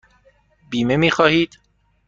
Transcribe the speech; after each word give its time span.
بیمه 0.69 0.97
می 0.97 1.09
خواهید؟ 1.11 1.57